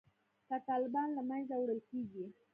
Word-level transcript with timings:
که 0.47 0.55
طالبان 0.67 1.07
له 1.17 1.21
منځه 1.29 1.55
وړل 1.57 1.79
کیږي 1.89 2.25